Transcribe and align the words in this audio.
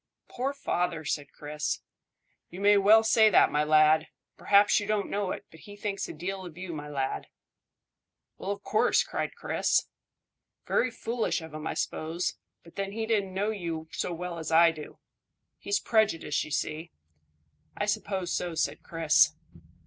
"Poor 0.27 0.51
father!" 0.51 1.05
said 1.05 1.31
Chris. 1.31 1.81
"You 2.49 2.59
may 2.59 2.75
well 2.75 3.03
say 3.03 3.29
that, 3.29 3.51
my 3.51 3.63
lad. 3.63 4.07
P'r'aps 4.35 4.79
you 4.79 4.87
don't 4.87 5.11
know 5.11 5.29
it, 5.29 5.45
but 5.51 5.59
he 5.59 5.75
thinks 5.75 6.09
a 6.09 6.13
deal 6.13 6.43
of 6.43 6.57
you, 6.57 6.73
my 6.73 6.89
lad." 6.89 7.27
"Why, 8.37 8.49
of 8.49 8.63
course," 8.63 9.03
cried 9.03 9.35
Chris. 9.35 9.85
"Very 10.67 10.89
foolish 10.89 11.39
of 11.39 11.53
him, 11.53 11.67
I 11.67 11.75
suppose, 11.75 12.33
but 12.63 12.77
then 12.77 12.93
he 12.93 13.05
don't 13.05 13.31
know 13.31 13.51
you 13.51 13.89
so 13.91 14.11
well 14.11 14.39
as 14.39 14.51
I 14.51 14.71
do. 14.71 14.97
He's 15.59 15.79
prejudiced, 15.79 16.43
you 16.43 16.49
see." 16.49 16.89
"I 17.77 17.85
suppose 17.85 18.33
so," 18.33 18.55
said 18.55 18.81
Chris. 18.81 19.33